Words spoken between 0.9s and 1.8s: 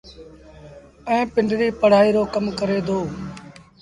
ائيٚݩ پنڊري